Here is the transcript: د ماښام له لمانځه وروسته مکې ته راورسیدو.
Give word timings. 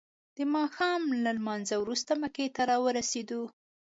د 0.37 0.39
ماښام 0.55 1.01
له 1.23 1.31
لمانځه 1.37 1.75
وروسته 1.79 2.11
مکې 2.21 2.45
ته 2.55 2.61
راورسیدو. 2.71 3.41